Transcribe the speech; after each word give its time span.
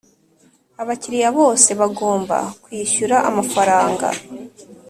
Abakiriya 0.81 1.29
bose 1.39 1.69
bagomba 1.79 2.37
kwishyura 2.63 3.15
amafaranga 3.29 4.07